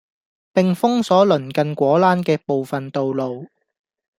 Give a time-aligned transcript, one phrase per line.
[0.55, 3.45] 並封鎖鄰近果欄嘅部分道路